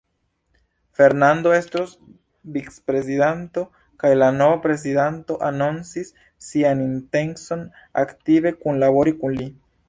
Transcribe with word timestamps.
Fernando 0.99 1.51
estos 1.57 1.91
vicprezidanto, 2.55 3.65
kaj 4.05 4.11
la 4.21 4.29
nova 4.39 4.55
prezidanto 4.63 5.37
anoncis 5.51 6.11
sian 6.47 6.83
intencon 6.87 7.63
aktive 8.07 8.55
kunlabori 8.65 9.15
kun 9.21 9.39
li. 9.43 9.49